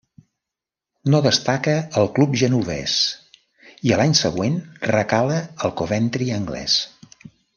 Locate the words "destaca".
1.25-1.75